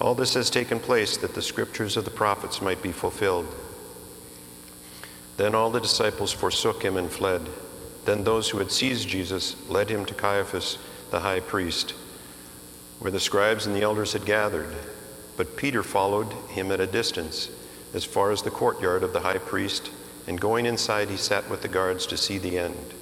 All 0.00 0.14
this 0.14 0.34
has 0.34 0.50
taken 0.50 0.80
place 0.80 1.16
that 1.18 1.34
the 1.34 1.42
scriptures 1.42 1.96
of 1.96 2.04
the 2.04 2.10
prophets 2.10 2.60
might 2.60 2.82
be 2.82 2.90
fulfilled. 2.90 3.46
Then 5.36 5.54
all 5.54 5.70
the 5.70 5.80
disciples 5.80 6.32
forsook 6.32 6.82
him 6.82 6.96
and 6.96 7.10
fled. 7.10 7.42
Then 8.04 8.24
those 8.24 8.48
who 8.48 8.58
had 8.58 8.72
seized 8.72 9.08
Jesus 9.08 9.54
led 9.68 9.88
him 9.88 10.04
to 10.06 10.14
Caiaphas, 10.14 10.78
the 11.10 11.20
high 11.20 11.40
priest, 11.40 11.94
where 12.98 13.12
the 13.12 13.20
scribes 13.20 13.66
and 13.66 13.76
the 13.76 13.82
elders 13.82 14.12
had 14.12 14.24
gathered. 14.24 14.74
But 15.42 15.56
Peter 15.56 15.82
followed 15.82 16.32
him 16.50 16.70
at 16.70 16.78
a 16.78 16.86
distance, 16.86 17.50
as 17.94 18.04
far 18.04 18.30
as 18.30 18.42
the 18.42 18.50
courtyard 18.52 19.02
of 19.02 19.12
the 19.12 19.18
high 19.18 19.38
priest, 19.38 19.90
and 20.28 20.40
going 20.40 20.66
inside, 20.66 21.10
he 21.10 21.16
sat 21.16 21.50
with 21.50 21.62
the 21.62 21.66
guards 21.66 22.06
to 22.06 22.16
see 22.16 22.38
the 22.38 22.56
end. 22.56 22.94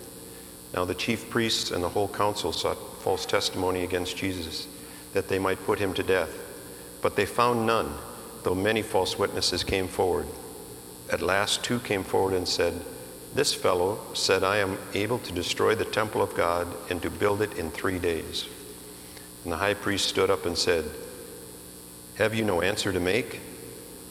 Now 0.73 0.87
the 0.87 0.95
chief 0.95 1.29
priests 1.29 1.71
and 1.71 1.85
the 1.85 1.91
whole 1.91 2.09
council 2.09 2.51
sought 2.55 2.79
false 3.03 3.27
testimony 3.27 3.85
against 3.85 4.17
Jesus, 4.17 4.69
that 5.13 5.29
they 5.29 5.39
might 5.39 5.63
put 5.67 5.79
him 5.79 5.93
to 5.93 6.03
death. 6.03 6.31
But 7.03 7.15
they 7.15 7.27
found 7.27 7.67
none, 7.67 7.93
though 8.43 8.55
many 8.55 8.81
false 8.81 9.19
witnesses 9.19 9.63
came 9.63 9.87
forward. 9.87 10.27
At 11.13 11.21
last, 11.21 11.63
two 11.63 11.79
came 11.81 12.05
forward 12.05 12.33
and 12.33 12.49
said, 12.49 12.73
This 13.35 13.53
fellow 13.53 14.01
said, 14.15 14.45
I 14.45 14.57
am 14.57 14.79
able 14.95 15.19
to 15.19 15.33
destroy 15.33 15.75
the 15.75 15.85
temple 15.85 16.23
of 16.23 16.35
God 16.35 16.67
and 16.89 17.03
to 17.03 17.11
build 17.11 17.43
it 17.43 17.59
in 17.59 17.71
three 17.71 17.99
days. 17.99 18.49
And 19.45 19.53
the 19.53 19.59
high 19.59 19.75
priest 19.75 20.09
stood 20.09 20.31
up 20.31 20.47
and 20.47 20.57
said, 20.57 20.87
Have 22.21 22.35
you 22.35 22.45
no 22.45 22.61
answer 22.61 22.93
to 22.93 23.01
make? 23.01 23.41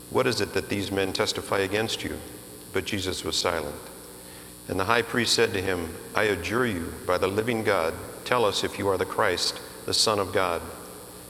What 0.09 0.25
is 0.25 0.41
it 0.41 0.53
that 0.53 0.67
these 0.67 0.91
men 0.91 1.13
testify 1.13 1.59
against 1.59 2.03
you? 2.03 2.17
But 2.73 2.85
Jesus 2.85 3.23
was 3.23 3.35
silent. 3.35 3.75
And 4.67 4.79
the 4.79 4.85
high 4.85 5.03
priest 5.03 5.35
said 5.35 5.53
to 5.53 5.61
him, 5.61 5.93
I 6.15 6.23
adjure 6.23 6.65
you 6.65 6.91
by 7.05 7.19
the 7.19 7.27
living 7.27 7.63
God, 7.63 7.93
tell 8.25 8.45
us 8.45 8.63
if 8.63 8.79
you 8.79 8.87
are 8.87 8.97
the 8.97 9.05
Christ, 9.05 9.61
the 9.85 9.93
Son 9.93 10.17
of 10.17 10.33
God. 10.33 10.59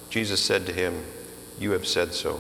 Jesus 0.09 0.41
said 0.41 0.65
to 0.67 0.71
him, 0.71 1.03
You 1.59 1.71
have 1.71 1.85
said 1.85 2.13
so. 2.13 2.39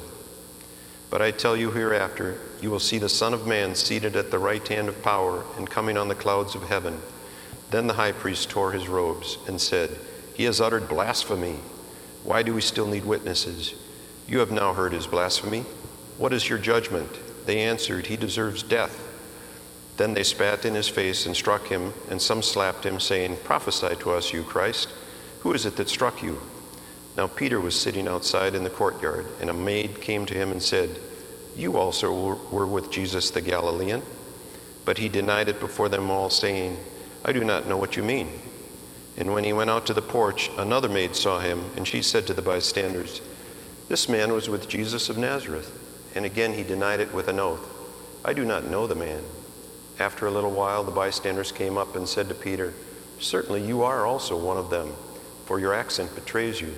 But 1.09 1.21
I 1.21 1.31
tell 1.31 1.57
you 1.57 1.71
hereafter, 1.71 2.39
you 2.61 2.71
will 2.71 2.79
see 2.79 2.97
the 2.97 3.09
Son 3.09 3.33
of 3.33 3.45
Man 3.45 3.75
seated 3.75 4.15
at 4.15 4.31
the 4.31 4.39
right 4.39 4.65
hand 4.65 4.87
of 4.87 5.03
power 5.03 5.43
and 5.57 5.69
coming 5.69 5.97
on 5.97 6.07
the 6.07 6.15
clouds 6.15 6.55
of 6.55 6.63
heaven. 6.63 7.01
Then 7.71 7.87
the 7.87 7.93
high 7.95 8.13
priest 8.13 8.49
tore 8.49 8.71
his 8.71 8.87
robes 8.87 9.37
and 9.49 9.59
said, 9.59 9.99
He 10.33 10.45
has 10.45 10.61
uttered 10.61 10.87
blasphemy. 10.87 11.57
Why 12.23 12.41
do 12.41 12.53
we 12.53 12.61
still 12.61 12.87
need 12.87 13.03
witnesses? 13.03 13.75
You 14.29 14.37
have 14.39 14.51
now 14.51 14.75
heard 14.75 14.93
his 14.93 15.07
blasphemy. 15.07 15.65
What 16.19 16.33
is 16.33 16.47
your 16.47 16.59
judgment? 16.59 17.09
They 17.47 17.61
answered, 17.61 18.05
He 18.05 18.15
deserves 18.15 18.61
death. 18.61 19.07
Then 19.97 20.13
they 20.13 20.21
spat 20.21 20.65
in 20.65 20.75
his 20.75 20.87
face 20.87 21.25
and 21.25 21.35
struck 21.35 21.67
him, 21.67 21.93
and 22.11 22.21
some 22.21 22.43
slapped 22.43 22.85
him, 22.85 22.99
saying, 22.99 23.37
Prophesy 23.43 23.95
to 23.95 24.11
us, 24.11 24.31
you 24.31 24.43
Christ. 24.43 24.89
Who 25.39 25.53
is 25.53 25.65
it 25.65 25.77
that 25.77 25.89
struck 25.89 26.21
you? 26.21 26.39
Now 27.17 27.25
Peter 27.25 27.59
was 27.59 27.73
sitting 27.73 28.07
outside 28.07 28.53
in 28.53 28.63
the 28.63 28.69
courtyard, 28.69 29.25
and 29.41 29.49
a 29.49 29.53
maid 29.53 29.99
came 29.99 30.27
to 30.27 30.35
him 30.35 30.51
and 30.51 30.61
said, 30.61 30.91
You 31.55 31.77
also 31.77 32.37
were 32.51 32.67
with 32.67 32.91
Jesus 32.91 33.31
the 33.31 33.41
Galilean. 33.41 34.03
But 34.85 34.99
he 34.99 35.09
denied 35.09 35.49
it 35.49 35.59
before 35.59 35.89
them 35.89 36.11
all, 36.11 36.29
saying, 36.29 36.77
I 37.25 37.31
do 37.31 37.43
not 37.43 37.67
know 37.67 37.77
what 37.77 37.97
you 37.97 38.03
mean. 38.03 38.29
And 39.17 39.33
when 39.33 39.43
he 39.43 39.53
went 39.53 39.71
out 39.71 39.87
to 39.87 39.93
the 39.95 40.03
porch, 40.03 40.51
another 40.59 40.87
maid 40.87 41.15
saw 41.15 41.39
him, 41.39 41.65
and 41.75 41.87
she 41.87 42.03
said 42.03 42.27
to 42.27 42.35
the 42.35 42.43
bystanders, 42.43 43.21
This 43.89 44.07
man 44.07 44.31
was 44.31 44.47
with 44.47 44.69
Jesus 44.69 45.09
of 45.09 45.17
Nazareth. 45.17 45.87
And 46.15 46.25
again 46.25 46.53
he 46.53 46.63
denied 46.63 46.99
it 46.99 47.13
with 47.13 47.27
an 47.27 47.39
oath, 47.39 47.67
I 48.23 48.33
do 48.33 48.45
not 48.45 48.69
know 48.69 48.87
the 48.87 48.95
man. 48.95 49.23
After 49.99 50.27
a 50.27 50.31
little 50.31 50.51
while, 50.51 50.83
the 50.83 50.91
bystanders 50.91 51.51
came 51.51 51.77
up 51.77 51.95
and 51.95 52.07
said 52.07 52.29
to 52.29 52.35
Peter, 52.35 52.73
Certainly 53.19 53.67
you 53.67 53.83
are 53.83 54.05
also 54.05 54.37
one 54.37 54.57
of 54.57 54.69
them, 54.69 54.93
for 55.45 55.59
your 55.59 55.73
accent 55.73 56.13
betrays 56.15 56.61
you. 56.61 56.73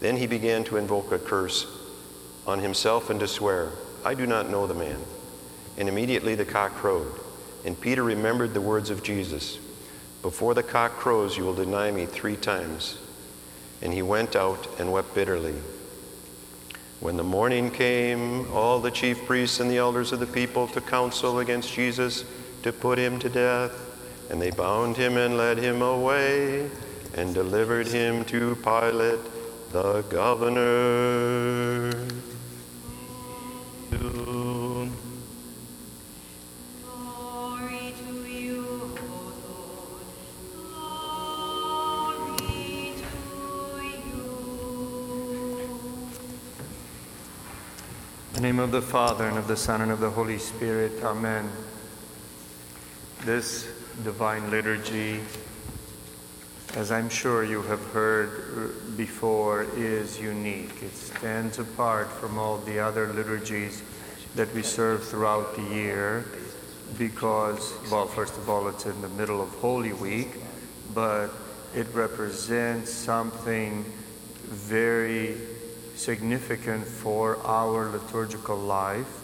Then 0.00 0.16
he 0.16 0.26
began 0.26 0.64
to 0.64 0.76
invoke 0.76 1.12
a 1.12 1.18
curse 1.18 1.66
on 2.46 2.60
himself 2.60 3.10
and 3.10 3.20
to 3.20 3.28
swear, 3.28 3.70
I 4.04 4.14
do 4.14 4.26
not 4.26 4.48
know 4.48 4.66
the 4.66 4.74
man. 4.74 4.98
And 5.76 5.88
immediately 5.88 6.34
the 6.34 6.44
cock 6.44 6.72
crowed. 6.74 7.12
And 7.64 7.78
Peter 7.78 8.02
remembered 8.02 8.54
the 8.54 8.60
words 8.60 8.90
of 8.90 9.02
Jesus 9.02 9.58
Before 10.22 10.54
the 10.54 10.62
cock 10.62 10.92
crows, 10.92 11.36
you 11.36 11.44
will 11.44 11.54
deny 11.54 11.90
me 11.90 12.06
three 12.06 12.36
times. 12.36 12.98
And 13.82 13.92
he 13.92 14.02
went 14.02 14.36
out 14.36 14.66
and 14.78 14.92
wept 14.92 15.14
bitterly. 15.14 15.54
When 17.00 17.16
the 17.16 17.22
morning 17.22 17.70
came, 17.70 18.50
all 18.52 18.80
the 18.80 18.90
chief 18.90 19.24
priests 19.24 19.60
and 19.60 19.70
the 19.70 19.78
elders 19.78 20.10
of 20.12 20.18
the 20.18 20.26
people 20.26 20.66
took 20.66 20.86
counsel 20.88 21.38
against 21.38 21.72
Jesus 21.72 22.24
to 22.64 22.72
put 22.72 22.98
him 22.98 23.20
to 23.20 23.28
death. 23.28 23.72
And 24.30 24.42
they 24.42 24.50
bound 24.50 24.96
him 24.96 25.16
and 25.16 25.36
led 25.36 25.58
him 25.58 25.80
away 25.80 26.68
and 27.14 27.32
delivered 27.32 27.86
him 27.86 28.24
to 28.26 28.56
Pilate, 28.56 29.20
the 29.72 30.02
governor. 30.10 31.92
Name 48.58 48.64
of 48.64 48.72
the 48.72 48.82
Father, 48.82 49.28
and 49.28 49.38
of 49.38 49.46
the 49.46 49.56
Son, 49.56 49.82
and 49.82 49.92
of 49.92 50.00
the 50.00 50.10
Holy 50.10 50.36
Spirit. 50.36 50.90
Amen. 51.04 51.48
This 53.20 53.68
divine 54.02 54.50
liturgy, 54.50 55.20
as 56.74 56.90
I'm 56.90 57.08
sure 57.08 57.44
you 57.44 57.62
have 57.62 57.84
heard 57.92 58.96
before, 58.96 59.62
is 59.76 60.18
unique. 60.20 60.82
It 60.82 60.92
stands 60.96 61.60
apart 61.60 62.10
from 62.10 62.36
all 62.36 62.58
the 62.58 62.80
other 62.80 63.12
liturgies 63.12 63.84
that 64.34 64.52
we 64.52 64.64
serve 64.64 65.06
throughout 65.06 65.54
the 65.54 65.62
year 65.62 66.24
because, 66.98 67.74
well, 67.92 68.08
first 68.08 68.36
of 68.38 68.50
all, 68.50 68.66
it's 68.66 68.86
in 68.86 69.00
the 69.02 69.08
middle 69.10 69.40
of 69.40 69.50
Holy 69.60 69.92
Week, 69.92 70.30
but 70.92 71.28
it 71.76 71.86
represents 71.94 72.90
something 72.90 73.84
very 74.48 75.36
significant 75.98 76.86
for 76.86 77.38
our 77.44 77.90
liturgical 77.90 78.56
life 78.56 79.20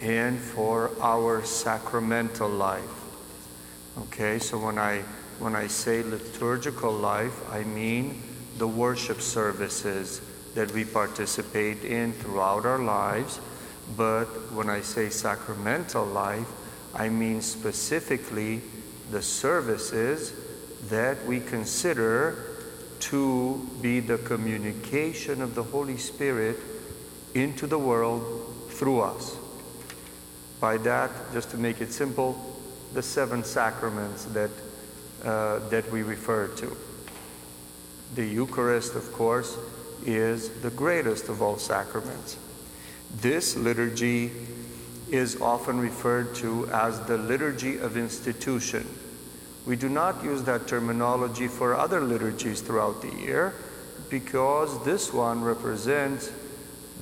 and 0.00 0.38
for 0.38 0.90
our 1.00 1.44
sacramental 1.44 2.48
life. 2.48 2.82
Okay, 3.98 4.38
so 4.38 4.58
when 4.58 4.78
I 4.78 5.02
when 5.38 5.54
I 5.54 5.66
say 5.68 6.02
liturgical 6.02 6.92
life, 6.92 7.36
I 7.50 7.62
mean 7.62 8.22
the 8.56 8.66
worship 8.66 9.20
services 9.20 10.20
that 10.54 10.72
we 10.72 10.84
participate 10.84 11.84
in 11.84 12.12
throughout 12.14 12.64
our 12.64 12.78
lives. 12.78 13.38
But 13.96 14.26
when 14.52 14.68
I 14.68 14.80
say 14.80 15.10
sacramental 15.10 16.04
life, 16.04 16.48
I 16.94 17.08
mean 17.08 17.40
specifically 17.42 18.62
the 19.10 19.22
services 19.22 20.32
that 20.88 21.24
we 21.26 21.40
consider 21.40 22.57
to 23.00 23.68
be 23.80 24.00
the 24.00 24.18
communication 24.18 25.42
of 25.42 25.54
the 25.54 25.62
Holy 25.62 25.96
Spirit 25.96 26.56
into 27.34 27.66
the 27.66 27.78
world 27.78 28.22
through 28.70 29.00
us. 29.00 29.36
By 30.60 30.76
that, 30.78 31.10
just 31.32 31.50
to 31.50 31.56
make 31.56 31.80
it 31.80 31.92
simple, 31.92 32.56
the 32.94 33.02
seven 33.02 33.44
sacraments 33.44 34.24
that, 34.26 34.50
uh, 35.24 35.60
that 35.68 35.90
we 35.92 36.02
refer 36.02 36.48
to. 36.48 36.76
The 38.14 38.24
Eucharist, 38.24 38.94
of 38.94 39.12
course, 39.12 39.56
is 40.04 40.48
the 40.60 40.70
greatest 40.70 41.28
of 41.28 41.42
all 41.42 41.58
sacraments. 41.58 42.38
This 43.20 43.56
liturgy 43.56 44.30
is 45.10 45.40
often 45.40 45.78
referred 45.80 46.34
to 46.36 46.68
as 46.72 47.00
the 47.02 47.18
liturgy 47.18 47.78
of 47.78 47.96
institution. 47.96 48.86
We 49.68 49.76
do 49.76 49.90
not 49.90 50.24
use 50.24 50.44
that 50.44 50.66
terminology 50.66 51.46
for 51.46 51.74
other 51.74 52.00
liturgies 52.00 52.62
throughout 52.62 53.02
the 53.02 53.14
year 53.14 53.52
because 54.08 54.82
this 54.82 55.12
one 55.12 55.42
represents 55.42 56.32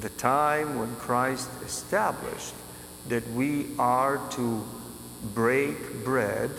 the 0.00 0.08
time 0.08 0.76
when 0.76 0.92
Christ 0.96 1.48
established 1.64 2.54
that 3.08 3.24
we 3.30 3.68
are 3.78 4.20
to 4.32 4.64
break 5.32 6.04
bread 6.04 6.50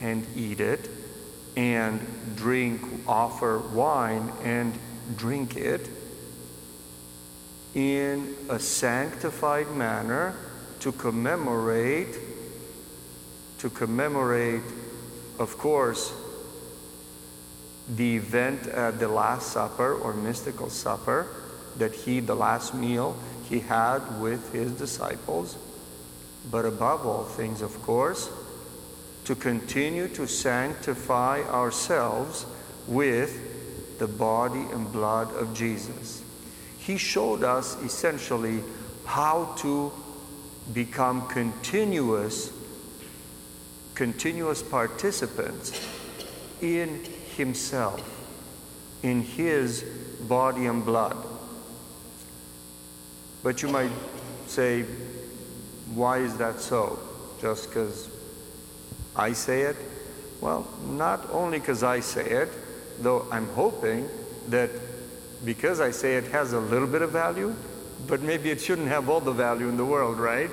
and 0.00 0.24
eat 0.36 0.60
it 0.60 0.88
and 1.56 2.00
drink, 2.36 2.80
offer 3.08 3.58
wine 3.58 4.32
and 4.44 4.72
drink 5.16 5.56
it 5.56 5.88
in 7.74 8.36
a 8.48 8.60
sanctified 8.60 9.68
manner 9.72 10.36
to 10.78 10.92
commemorate 10.92 12.14
to 13.58 13.70
commemorate 13.70 14.62
of 15.38 15.56
course 15.58 16.12
the 17.96 18.16
event 18.16 18.66
at 18.68 18.98
the 18.98 19.08
last 19.08 19.52
supper 19.52 19.94
or 19.94 20.14
mystical 20.14 20.70
supper 20.70 21.26
that 21.76 21.94
he 21.94 22.20
the 22.20 22.34
last 22.34 22.74
meal 22.74 23.16
he 23.48 23.60
had 23.60 24.20
with 24.20 24.52
his 24.52 24.72
disciples. 24.72 25.56
But 26.50 26.64
above 26.64 27.06
all 27.06 27.24
things 27.24 27.60
of 27.60 27.80
course 27.82 28.30
to 29.24 29.34
continue 29.34 30.08
to 30.08 30.26
sanctify 30.26 31.42
ourselves 31.42 32.46
with 32.86 33.98
the 33.98 34.06
body 34.06 34.66
and 34.72 34.90
blood 34.92 35.34
of 35.34 35.54
Jesus. 35.54 36.22
He 36.78 36.98
showed 36.98 37.42
us 37.42 37.80
essentially 37.82 38.62
how 39.06 39.54
to 39.58 39.92
become 40.72 41.26
continuous 41.28 42.50
continuous 43.94 44.62
participants 44.62 45.80
in 46.60 47.04
himself 47.36 48.02
in 49.02 49.20
his 49.20 49.82
body 50.28 50.66
and 50.66 50.84
blood. 50.84 51.16
But 53.42 53.60
you 53.62 53.68
might 53.68 53.90
say 54.46 54.84
why 55.92 56.18
is 56.18 56.36
that 56.38 56.60
so? 56.60 56.98
Just 57.40 57.68
because 57.68 58.08
i 59.14 59.32
say 59.32 59.62
it? 59.62 59.76
Well 60.40 60.66
not 60.88 61.28
only 61.30 61.58
because 61.58 61.82
i 61.82 62.00
say 62.00 62.28
it 62.28 62.48
though 63.00 63.26
i'm 63.30 63.48
hoping 63.48 64.08
that 64.48 64.70
because 65.44 65.80
i 65.80 65.90
say 65.90 66.16
it 66.16 66.28
has 66.28 66.52
a 66.52 66.60
little 66.60 66.86
bit 66.88 67.02
of 67.02 67.10
value 67.10 67.54
but 68.06 68.22
maybe 68.22 68.50
it 68.50 68.60
shouldn't 68.60 68.88
have 68.88 69.08
all 69.08 69.20
the 69.20 69.32
value 69.32 69.68
in 69.68 69.76
the 69.76 69.84
world, 69.84 70.18
right? 70.18 70.50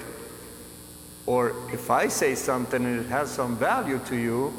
Or 1.26 1.56
if 1.72 1.92
I 1.92 2.08
say 2.08 2.36
something 2.36 2.84
and 2.84 3.00
it 3.00 3.10
has 3.10 3.30
some 3.30 3.58
value 3.58 4.00
to 4.06 4.16
you, 4.16 4.54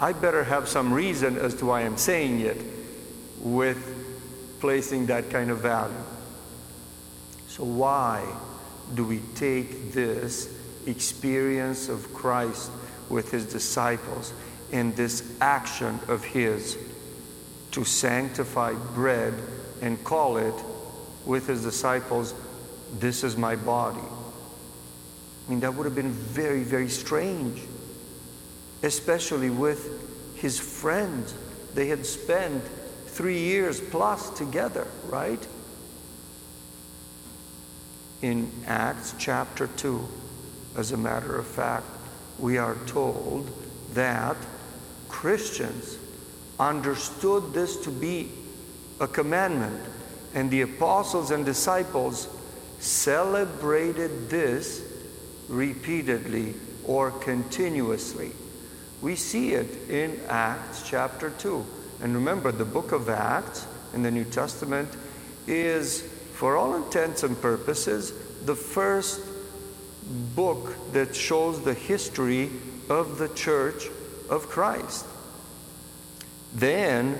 I 0.00 0.12
better 0.12 0.44
have 0.44 0.68
some 0.68 0.92
reason 0.92 1.36
as 1.36 1.54
to 1.56 1.66
why 1.66 1.82
I'm 1.82 1.96
saying 1.96 2.40
it 2.40 2.60
with 3.40 3.94
placing 4.60 5.06
that 5.06 5.30
kind 5.30 5.50
of 5.50 5.58
value. 5.58 5.94
So, 7.48 7.64
why 7.64 8.26
do 8.94 9.04
we 9.04 9.20
take 9.36 9.92
this 9.92 10.58
experience 10.86 11.88
of 11.88 12.12
Christ 12.12 12.70
with 13.08 13.30
his 13.30 13.46
disciples 13.46 14.32
and 14.72 14.94
this 14.96 15.36
action 15.40 16.00
of 16.08 16.24
his 16.24 16.76
to 17.70 17.84
sanctify 17.84 18.74
bread 18.94 19.34
and 19.82 20.02
call 20.04 20.36
it 20.36 20.54
with 21.26 21.46
his 21.46 21.62
disciples, 21.62 22.34
This 22.98 23.24
is 23.24 23.36
my 23.36 23.56
body. 23.56 24.00
I 25.46 25.50
mean, 25.50 25.60
that 25.60 25.74
would 25.74 25.84
have 25.84 25.94
been 25.94 26.12
very, 26.12 26.62
very 26.62 26.88
strange, 26.88 27.60
especially 28.82 29.50
with 29.50 30.36
his 30.36 30.58
friends. 30.58 31.34
They 31.74 31.88
had 31.88 32.06
spent 32.06 32.62
three 33.06 33.38
years 33.38 33.80
plus 33.80 34.30
together, 34.30 34.86
right? 35.08 35.46
In 38.22 38.50
Acts 38.66 39.14
chapter 39.18 39.66
2, 39.66 40.06
as 40.76 40.92
a 40.92 40.96
matter 40.96 41.36
of 41.36 41.46
fact, 41.46 41.86
we 42.38 42.56
are 42.58 42.76
told 42.86 43.50
that 43.92 44.36
Christians 45.08 45.98
understood 46.58 47.52
this 47.52 47.76
to 47.78 47.90
be 47.90 48.30
a 49.00 49.06
commandment 49.06 49.80
and 50.34 50.50
the 50.50 50.62
apostles 50.62 51.30
and 51.30 51.44
disciples 51.44 52.28
celebrated 52.80 54.28
this 54.30 54.82
repeatedly 55.48 56.54
or 56.84 57.10
continuously. 57.10 58.32
We 59.02 59.16
see 59.16 59.52
it 59.52 59.90
in 59.90 60.20
Acts 60.28 60.88
chapter 60.88 61.30
2. 61.30 61.64
And 62.02 62.14
remember, 62.14 62.52
the 62.52 62.64
book 62.64 62.92
of 62.92 63.08
Acts 63.08 63.66
in 63.92 64.02
the 64.02 64.10
New 64.10 64.24
Testament 64.24 64.88
is, 65.46 66.02
for 66.34 66.56
all 66.56 66.74
intents 66.74 67.22
and 67.22 67.40
purposes, 67.40 68.12
the 68.44 68.54
first 68.54 69.20
book 70.34 70.74
that 70.92 71.14
shows 71.14 71.62
the 71.62 71.74
history 71.74 72.50
of 72.88 73.18
the 73.18 73.28
church 73.28 73.88
of 74.28 74.48
Christ. 74.48 75.06
Then, 76.54 77.18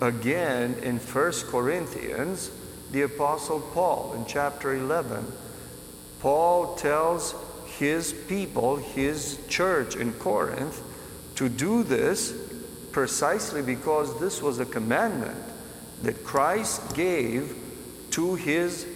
again 0.00 0.74
in 0.82 0.98
1 0.98 1.32
Corinthians, 1.48 2.50
the 2.92 3.02
Apostle 3.02 3.60
Paul 3.60 4.14
in 4.14 4.26
chapter 4.26 4.74
11, 4.74 5.32
Paul 6.20 6.74
tells 6.76 7.34
his 7.78 8.12
people, 8.12 8.76
his 8.76 9.38
church 9.48 9.96
in 9.96 10.12
Corinth, 10.14 10.82
to 11.36 11.48
do 11.48 11.82
this 11.82 12.34
precisely 12.92 13.62
because 13.62 14.18
this 14.18 14.40
was 14.40 14.58
a 14.58 14.64
commandment 14.64 15.36
that 16.02 16.24
Christ 16.24 16.94
gave 16.94 17.56
to 18.12 18.34
his 18.34 18.86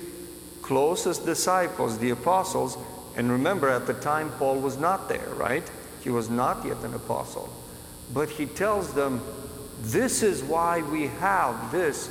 closest 0.62 1.26
disciples, 1.26 1.98
the 1.98 2.10
apostles. 2.10 2.78
And 3.16 3.30
remember, 3.30 3.68
at 3.68 3.86
the 3.86 3.94
time, 3.94 4.30
Paul 4.38 4.60
was 4.60 4.78
not 4.78 5.08
there, 5.08 5.28
right? 5.34 5.68
He 6.02 6.10
was 6.10 6.30
not 6.30 6.64
yet 6.64 6.78
an 6.82 6.94
apostle. 6.94 7.52
But 8.14 8.30
he 8.30 8.46
tells 8.46 8.94
them, 8.94 9.20
this 9.82 10.22
is 10.22 10.42
why 10.42 10.82
we 10.82 11.08
have 11.08 11.72
this 11.72 12.10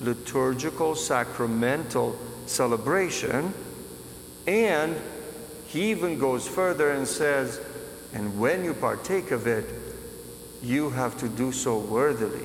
liturgical 0.00 0.94
sacramental 0.94 2.18
celebration. 2.46 3.52
And 4.46 4.96
he 5.68 5.90
even 5.90 6.18
goes 6.18 6.48
further 6.48 6.92
and 6.92 7.06
says, 7.06 7.60
and 8.14 8.40
when 8.40 8.64
you 8.64 8.72
partake 8.72 9.30
of 9.30 9.46
it, 9.46 9.66
you 10.62 10.88
have 10.90 11.18
to 11.18 11.28
do 11.28 11.52
so 11.52 11.78
worthily. 11.78 12.44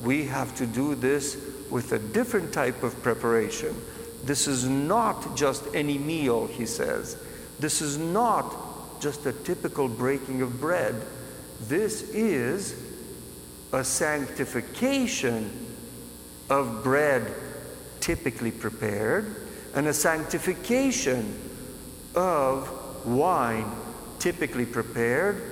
We 0.00 0.24
have 0.26 0.54
to 0.56 0.66
do 0.66 0.94
this 0.94 1.36
with 1.70 1.90
a 1.92 1.98
different 1.98 2.52
type 2.52 2.84
of 2.84 3.00
preparation. 3.02 3.74
This 4.22 4.46
is 4.46 4.68
not 4.68 5.36
just 5.36 5.64
any 5.74 5.98
meal, 5.98 6.46
he 6.46 6.64
says. 6.64 7.20
This 7.58 7.82
is 7.82 7.98
not 7.98 9.00
just 9.00 9.26
a 9.26 9.32
typical 9.32 9.88
breaking 9.88 10.40
of 10.40 10.60
bread. 10.60 10.94
This 11.62 12.02
is 12.10 12.80
a 13.72 13.82
sanctification 13.82 15.50
of 16.48 16.84
bread 16.84 17.34
typically 17.98 18.52
prepared 18.52 19.34
and 19.74 19.88
a 19.88 19.92
sanctification 19.92 21.51
of 22.14 23.06
wine 23.06 23.70
typically 24.18 24.66
prepared 24.66 25.42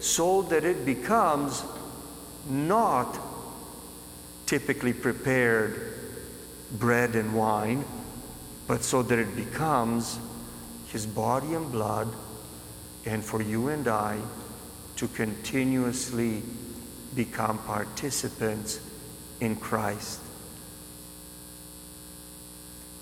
so 0.00 0.42
that 0.42 0.64
it 0.64 0.84
becomes 0.84 1.62
not 2.48 3.18
typically 4.46 4.92
prepared 4.92 5.94
bread 6.72 7.14
and 7.14 7.34
wine, 7.34 7.84
but 8.66 8.82
so 8.82 9.02
that 9.02 9.18
it 9.18 9.36
becomes 9.36 10.18
his 10.88 11.06
body 11.06 11.54
and 11.54 11.70
blood, 11.70 12.08
and 13.06 13.24
for 13.24 13.40
you 13.40 13.68
and 13.68 13.88
I 13.88 14.18
to 14.96 15.08
continuously 15.08 16.42
become 17.14 17.58
participants 17.58 18.80
in 19.40 19.56
Christ. 19.56 20.20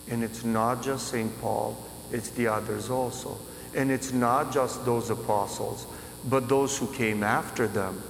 And 0.09 0.25
it's 0.25 0.45
not 0.45 0.83
just 0.83 1.09
St. 1.09 1.41
Paul, 1.41 1.77
it's 2.13 2.31
the 2.31 2.49
others 2.49 2.91
also. 2.91 3.39
And 3.75 3.91
it's 3.91 4.13
not 4.13 4.53
just 4.53 4.85
those 4.85 5.11
apostles, 5.11 5.87
but 6.29 6.49
those 6.49 6.77
who 6.77 6.93
came 6.93 7.23
after 7.23 7.67
them. 7.69 8.03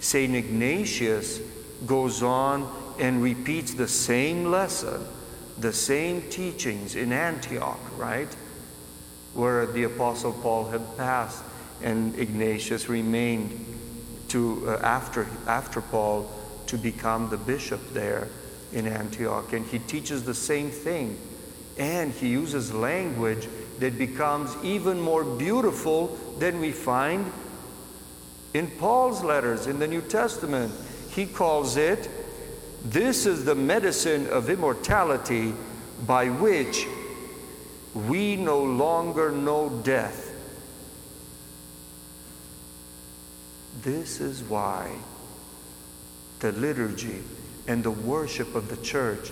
St. 0.00 0.34
Ignatius 0.34 1.40
goes 1.86 2.22
on 2.22 2.70
and 2.98 3.22
repeats 3.22 3.74
the 3.74 3.88
same 3.88 4.50
lesson, 4.50 5.04
the 5.58 5.72
same 5.72 6.22
teachings 6.30 6.94
in 6.94 7.12
Antioch, 7.12 7.80
right? 7.96 8.34
Where 9.34 9.66
the 9.66 9.84
Apostle 9.84 10.32
Paul 10.32 10.68
had 10.68 10.96
passed 10.96 11.42
and 11.82 12.18
Ignatius 12.18 12.88
remained 12.88 13.64
to, 14.28 14.64
uh, 14.66 14.78
after, 14.82 15.26
after 15.46 15.80
Paul 15.80 16.30
to 16.66 16.76
become 16.76 17.30
the 17.30 17.36
bishop 17.36 17.80
there 17.92 18.28
in 18.72 18.86
Antioch. 18.86 19.52
And 19.52 19.64
he 19.66 19.78
teaches 19.78 20.24
the 20.24 20.34
same 20.34 20.70
thing. 20.70 21.18
And 21.78 22.12
he 22.12 22.28
uses 22.28 22.72
language 22.72 23.48
that 23.78 23.96
becomes 23.96 24.54
even 24.64 25.00
more 25.00 25.24
beautiful 25.24 26.18
than 26.38 26.60
we 26.60 26.72
find 26.72 27.32
in 28.54 28.68
Paul's 28.72 29.22
letters 29.22 29.66
in 29.66 29.78
the 29.78 29.86
New 29.86 30.02
Testament. 30.02 30.72
He 31.10 31.26
calls 31.26 31.76
it, 31.76 32.08
This 32.84 33.26
is 33.26 33.44
the 33.44 33.54
medicine 33.54 34.26
of 34.28 34.50
immortality 34.50 35.54
by 36.06 36.28
which 36.28 36.86
we 37.94 38.36
no 38.36 38.62
longer 38.62 39.30
know 39.30 39.68
death. 39.84 40.32
This 43.82 44.20
is 44.20 44.42
why 44.42 44.90
the 46.40 46.52
liturgy 46.52 47.22
and 47.66 47.82
the 47.82 47.90
worship 47.90 48.54
of 48.54 48.68
the 48.68 48.76
church 48.78 49.30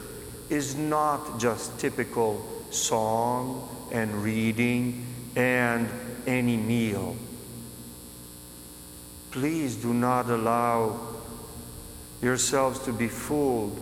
is 0.50 0.76
not 0.76 1.38
just 1.38 1.78
typical 1.78 2.44
song 2.70 3.68
and 3.92 4.12
reading 4.22 5.06
and 5.35 5.88
any 6.26 6.56
meal. 6.56 7.16
Please 9.30 9.76
do 9.76 9.92
not 9.92 10.30
allow 10.30 10.98
yourselves 12.22 12.78
to 12.80 12.92
be 12.92 13.09
fooled. 13.09 13.78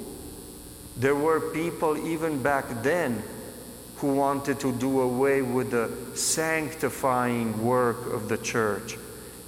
There 0.96 1.14
were 1.14 1.40
people 1.40 1.96
even 2.06 2.42
back 2.42 2.82
then 2.82 3.22
who 3.96 4.14
wanted 4.14 4.60
to 4.60 4.72
do 4.72 5.00
away 5.00 5.42
with 5.42 5.70
the 5.70 5.90
sanctifying 6.16 7.64
work 7.64 8.12
of 8.12 8.28
the 8.28 8.38
church. 8.38 8.96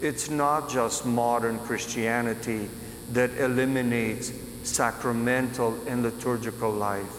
It's 0.01 0.31
not 0.31 0.69
just 0.71 1.05
modern 1.07 1.59
Christianity 1.61 2.69
that 3.13 3.37
eliminates 3.39 4.33
sacramental 4.67 5.79
and 5.87 6.03
liturgical 6.03 6.71
life. 6.71 7.13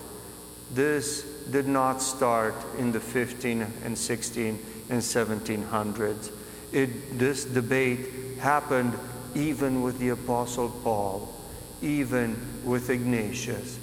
This 0.73 1.23
did 1.51 1.67
not 1.67 2.01
start 2.01 2.55
in 2.77 2.91
the 2.91 2.99
15 2.99 3.65
and 3.83 3.97
16 3.97 4.59
and 4.89 5.01
1700s. 5.01 6.31
It, 6.71 7.17
this 7.17 7.45
debate 7.45 8.37
happened 8.39 8.97
even 9.35 9.81
with 9.81 9.99
the 9.99 10.09
Apostle 10.09 10.69
Paul, 10.83 11.33
even 11.81 12.35
with 12.63 12.89
Ignatius. 12.89 13.79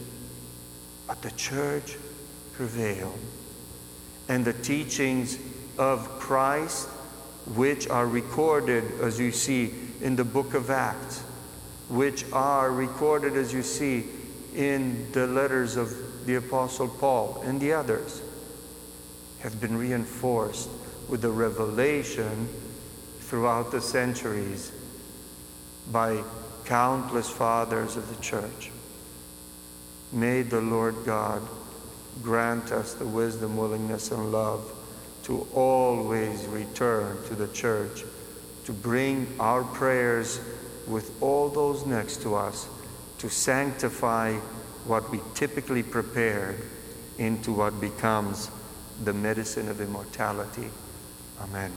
But 1.06 1.22
the 1.22 1.30
church 1.32 1.96
prevailed. 2.52 3.18
And 4.28 4.44
the 4.44 4.52
teachings 4.52 5.38
of 5.78 6.08
Christ, 6.18 6.88
which 7.54 7.88
are 7.88 8.06
recorded, 8.06 8.84
as 9.00 9.18
you 9.18 9.32
see, 9.32 9.74
in 10.00 10.16
the 10.16 10.24
book 10.24 10.54
of 10.54 10.70
Acts, 10.70 11.22
which 11.88 12.24
are 12.32 12.70
recorded, 12.70 13.36
as 13.36 13.52
you 13.52 13.62
see, 13.62 14.04
in 14.54 15.10
the 15.12 15.26
letters 15.26 15.76
of 15.76 16.26
the 16.26 16.36
Apostle 16.36 16.88
Paul 16.88 17.42
and 17.44 17.60
the 17.60 17.72
others, 17.72 18.22
have 19.40 19.60
been 19.60 19.76
reinforced 19.76 20.68
with 21.08 21.20
the 21.20 21.30
revelation 21.30 22.48
throughout 23.20 23.70
the 23.70 23.80
centuries 23.80 24.72
by 25.92 26.22
countless 26.64 27.28
fathers 27.28 27.96
of 27.96 28.08
the 28.08 28.22
church. 28.22 28.70
May 30.12 30.42
the 30.42 30.60
Lord 30.60 30.94
God 31.04 31.42
grant 32.22 32.72
us 32.72 32.94
the 32.94 33.06
wisdom, 33.06 33.56
willingness, 33.56 34.10
and 34.12 34.32
love 34.32 34.72
to 35.24 35.46
always 35.52 36.46
return 36.46 37.18
to 37.26 37.34
the 37.34 37.48
church, 37.48 38.04
to 38.64 38.72
bring 38.72 39.26
our 39.40 39.64
prayers 39.64 40.40
with 40.88 41.10
all 41.22 41.48
those 41.48 41.86
next 41.86 42.22
to 42.22 42.34
us, 42.34 42.68
to 43.18 43.28
sanctify 43.28 44.34
what 44.86 45.10
we 45.10 45.20
typically 45.34 45.82
prepared 45.82 46.60
into 47.18 47.52
what 47.52 47.80
becomes 47.80 48.50
the 49.04 49.12
medicine 49.12 49.68
of 49.68 49.80
immortality. 49.80 50.68
Amen. 51.40 51.72